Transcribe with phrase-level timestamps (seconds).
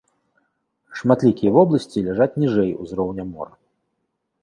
[1.01, 3.55] Шматлікія вобласці ляжаць ніжэй узроўня мора.